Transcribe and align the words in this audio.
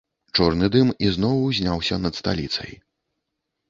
Чорны 0.37 0.69
дым 0.77 0.87
ізноў 1.09 1.37
узняўся 1.51 2.03
над 2.09 2.13
сталіцай. 2.25 2.71